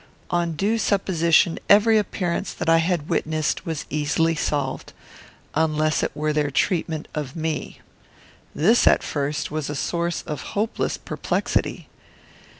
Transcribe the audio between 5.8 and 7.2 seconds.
it were their treatment